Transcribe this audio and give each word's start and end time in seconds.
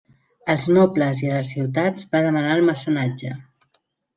Als 0.53 0.63
nobles 0.77 1.21
i 1.25 1.29
a 1.33 1.35
les 1.35 1.51
ciutats 1.57 2.09
va 2.15 2.25
demanar 2.27 2.57
el 2.59 2.67
mecenatge. 2.71 3.37